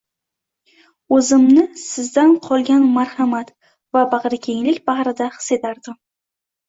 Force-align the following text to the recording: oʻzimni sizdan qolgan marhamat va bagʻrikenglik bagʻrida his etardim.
oʻzimni 1.17 1.65
sizdan 1.81 2.33
qolgan 2.47 2.87
marhamat 2.95 3.53
va 3.99 4.03
bagʻrikenglik 4.15 4.81
bagʻrida 4.89 5.29
his 5.37 5.53
etardim. 5.59 6.01